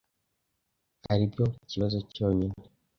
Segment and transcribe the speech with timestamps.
[1.11, 2.57] aribyo kibazo cyonyine.